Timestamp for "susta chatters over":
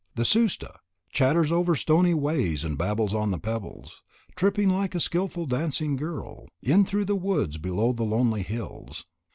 0.25-1.75